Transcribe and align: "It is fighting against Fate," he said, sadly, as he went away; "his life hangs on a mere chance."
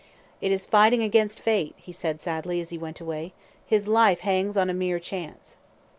"It 0.41 0.51
is 0.51 0.65
fighting 0.65 1.03
against 1.03 1.39
Fate," 1.39 1.75
he 1.77 1.91
said, 1.91 2.19
sadly, 2.19 2.59
as 2.59 2.71
he 2.71 2.77
went 2.79 2.99
away; 2.99 3.33
"his 3.67 3.87
life 3.87 4.21
hangs 4.21 4.57
on 4.57 4.67
a 4.67 4.73
mere 4.73 4.97
chance." 4.99 5.57